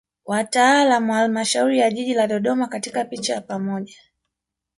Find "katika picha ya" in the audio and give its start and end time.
2.67-3.41